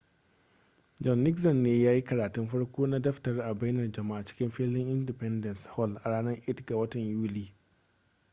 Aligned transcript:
john 1.03 1.19
nixon 1.23 1.57
ne 1.63 1.73
ya 1.85 1.91
yi 1.93 2.03
karatun 2.05 2.47
farko 2.47 2.87
na 2.87 2.99
daftarin 2.99 3.41
a 3.41 3.53
bainar 3.53 3.91
jama'a 3.91 4.25
cikin 4.25 4.49
filin 4.51 4.89
independence 4.89 5.65
hall 5.75 5.93
a 6.03 6.09
ranar 6.09 6.39
8 6.47 6.65
ga 6.67 6.75
watan 6.77 7.01
yuli 7.09 7.45